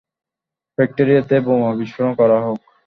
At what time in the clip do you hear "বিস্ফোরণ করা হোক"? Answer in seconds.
1.79-2.59